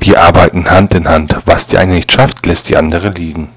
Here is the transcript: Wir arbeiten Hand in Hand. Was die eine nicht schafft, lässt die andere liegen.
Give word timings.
Wir 0.00 0.22
arbeiten 0.22 0.70
Hand 0.70 0.94
in 0.94 1.08
Hand. 1.08 1.36
Was 1.44 1.66
die 1.66 1.78
eine 1.78 1.94
nicht 1.94 2.12
schafft, 2.12 2.46
lässt 2.46 2.68
die 2.68 2.76
andere 2.76 3.10
liegen. 3.10 3.48